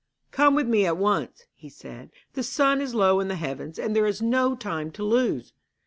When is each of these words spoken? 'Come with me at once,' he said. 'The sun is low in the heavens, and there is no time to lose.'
'Come 0.31 0.55
with 0.55 0.65
me 0.67 0.87
at 0.87 0.97
once,' 0.97 1.43
he 1.53 1.69
said. 1.69 2.09
'The 2.33 2.41
sun 2.41 2.81
is 2.81 2.95
low 2.95 3.19
in 3.19 3.27
the 3.27 3.35
heavens, 3.35 3.77
and 3.77 3.95
there 3.95 4.07
is 4.07 4.19
no 4.19 4.55
time 4.55 4.89
to 4.93 5.03
lose.' 5.03 5.53